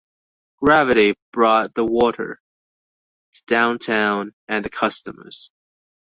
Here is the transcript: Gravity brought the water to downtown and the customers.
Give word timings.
Gravity 0.57 1.13
brought 1.31 1.75
the 1.75 1.85
water 1.85 2.39
to 3.33 3.43
downtown 3.45 4.33
and 4.47 4.65
the 4.65 4.69
customers. 4.71 5.51